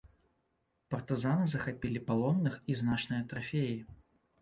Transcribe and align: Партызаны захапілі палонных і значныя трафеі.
Партызаны 0.93 1.45
захапілі 1.53 2.03
палонных 2.09 2.59
і 2.69 2.81
значныя 2.83 3.23
трафеі. 3.33 3.81